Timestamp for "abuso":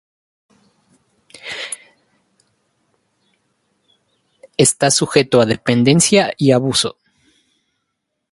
6.53-6.97